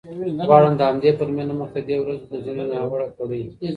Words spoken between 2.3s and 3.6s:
د ځینو ناوړه کړیو